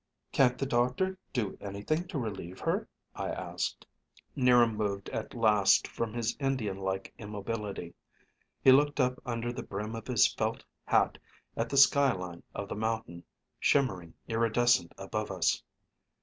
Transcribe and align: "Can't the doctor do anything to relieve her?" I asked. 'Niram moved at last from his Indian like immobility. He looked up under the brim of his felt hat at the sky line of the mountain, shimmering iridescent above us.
"Can't 0.31 0.57
the 0.57 0.65
doctor 0.65 1.15
do 1.31 1.55
anything 1.61 2.07
to 2.07 2.17
relieve 2.17 2.59
her?" 2.59 2.87
I 3.13 3.29
asked. 3.29 3.85
'Niram 4.35 4.75
moved 4.75 5.09
at 5.09 5.35
last 5.35 5.87
from 5.87 6.11
his 6.15 6.35
Indian 6.39 6.75
like 6.77 7.13
immobility. 7.19 7.93
He 8.63 8.71
looked 8.71 8.99
up 8.99 9.21
under 9.27 9.53
the 9.53 9.61
brim 9.61 9.93
of 9.93 10.07
his 10.07 10.25
felt 10.25 10.63
hat 10.87 11.19
at 11.55 11.69
the 11.69 11.77
sky 11.77 12.11
line 12.13 12.41
of 12.55 12.67
the 12.67 12.73
mountain, 12.75 13.23
shimmering 13.59 14.15
iridescent 14.27 14.91
above 14.97 15.29
us. 15.29 15.61